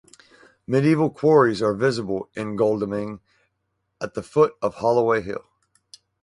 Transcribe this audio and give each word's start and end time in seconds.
Medieval 0.65 1.11
quarries 1.11 1.61
are 1.61 1.75
visible 1.75 2.27
in 2.33 2.55
Godalming, 2.55 3.19
at 4.01 4.15
the 4.15 4.23
foot 4.23 4.55
of 4.59 4.73
Holloway 4.73 5.21
Hill. 5.21 5.45